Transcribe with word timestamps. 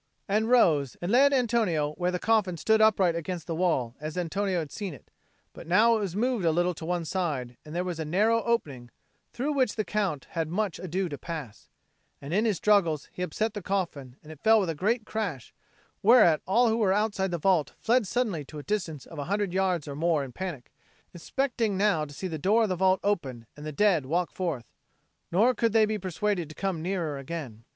and 0.27 0.49
rose, 0.49 0.97
and 0.99 1.11
led 1.11 1.31
Antonio 1.31 1.91
where 1.93 2.09
the 2.09 2.17
coffin 2.17 2.57
stood 2.57 2.81
upright 2.81 3.13
against 3.15 3.45
the 3.45 3.53
wall 3.53 3.95
as 4.01 4.17
Antonio 4.17 4.57
had 4.57 4.71
seen 4.71 4.95
it; 4.95 5.11
but 5.53 5.67
it 5.67 5.69
was 5.69 6.15
now 6.15 6.19
moved 6.19 6.43
a 6.43 6.49
little 6.51 6.73
to 6.73 6.85
one 6.87 7.05
side, 7.05 7.55
and 7.63 7.75
there 7.75 7.83
was 7.83 7.99
a 7.99 8.03
narrow 8.03 8.41
opening, 8.41 8.89
through 9.31 9.51
which 9.53 9.75
the 9.75 9.85
Count 9.85 10.25
had 10.31 10.47
much 10.47 10.79
ado 10.79 11.07
to 11.07 11.19
pass; 11.19 11.69
and 12.19 12.33
in 12.33 12.45
his 12.45 12.57
struggles 12.57 13.09
he 13.11 13.21
upset 13.21 13.53
the 13.53 13.61
coffin, 13.61 14.15
and 14.23 14.31
it 14.31 14.41
fell 14.43 14.59
with 14.59 14.71
a 14.71 14.73
great 14.73 15.05
crash; 15.05 15.53
whereat 16.01 16.41
all 16.47 16.67
who 16.67 16.77
were 16.79 16.91
outside 16.93 17.29
the 17.29 17.37
vault 17.37 17.73
fled 17.77 18.07
suddenly 18.07 18.43
to 18.43 18.57
a 18.57 18.63
distance 18.63 19.05
of 19.05 19.19
a 19.19 19.25
hundred 19.25 19.53
yards 19.53 19.87
or 19.87 19.95
more 19.95 20.23
in 20.23 20.31
panic, 20.31 20.71
expecting 21.13 21.77
now 21.77 22.05
to 22.05 22.13
see 22.15 22.27
the 22.27 22.39
door 22.39 22.63
of 22.63 22.69
the 22.69 22.75
vault 22.75 22.99
open 23.03 23.45
and 23.55 23.67
the 23.67 23.71
dead 23.71 24.07
walk 24.07 24.31
forth: 24.31 24.65
nor 25.31 25.53
could 25.53 25.73
they 25.73 25.85
be 25.85 25.99
persuaded 25.99 26.49
to 26.49 26.55
come 26.55 26.81
nearer 26.81 27.19
again. 27.19 27.63